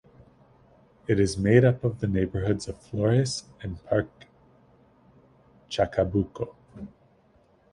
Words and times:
It 1.05 1.19
is 1.19 1.37
made 1.37 1.63
up 1.63 1.83
of 1.83 1.99
the 1.99 2.07
neighborhoods 2.07 2.67
of 2.67 2.81
Flores 2.81 3.43
and 3.61 3.77
Parque 3.85 4.25
Chacabuco. 5.69 6.55